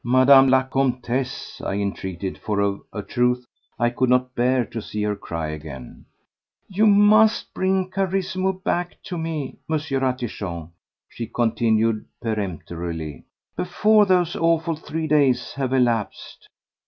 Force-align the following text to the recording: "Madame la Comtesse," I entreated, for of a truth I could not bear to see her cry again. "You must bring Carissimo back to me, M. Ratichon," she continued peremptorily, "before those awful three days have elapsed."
"Madame 0.03 0.47
la 0.49 0.63
Comtesse," 0.63 1.61
I 1.63 1.75
entreated, 1.75 2.35
for 2.35 2.59
of 2.59 2.81
a 2.91 3.03
truth 3.03 3.45
I 3.77 3.91
could 3.91 4.09
not 4.09 4.33
bear 4.33 4.65
to 4.65 4.81
see 4.81 5.03
her 5.03 5.15
cry 5.15 5.49
again. 5.49 6.05
"You 6.67 6.87
must 6.87 7.53
bring 7.53 7.91
Carissimo 7.91 8.53
back 8.63 8.95
to 9.03 9.15
me, 9.19 9.59
M. 9.69 9.77
Ratichon," 9.77 10.71
she 11.07 11.27
continued 11.27 12.03
peremptorily, 12.19 13.25
"before 13.55 14.07
those 14.07 14.35
awful 14.35 14.75
three 14.75 15.05
days 15.05 15.53
have 15.53 15.71
elapsed." 15.71 16.49